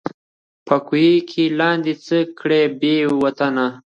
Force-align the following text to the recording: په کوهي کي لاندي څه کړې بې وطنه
په 0.67 0.75
کوهي 0.87 1.15
کي 1.29 1.43
لاندي 1.59 1.93
څه 2.05 2.17
کړې 2.39 2.61
بې 2.79 2.95
وطنه 3.21 3.67